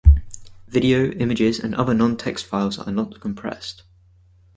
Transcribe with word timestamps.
Video, 0.67 1.11
images, 1.11 1.59
and 1.59 1.75
other 1.75 1.93
non-text 1.93 2.47
files 2.47 2.79
are 2.79 2.91
not 2.91 3.19
compressed. 3.19 3.83